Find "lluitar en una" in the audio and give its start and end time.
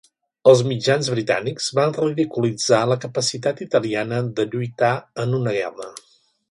4.55-5.59